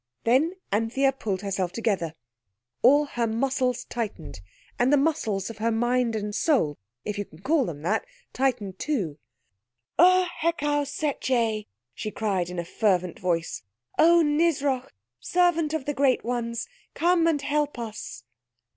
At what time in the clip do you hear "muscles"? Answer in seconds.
3.27-3.83, 4.97-5.51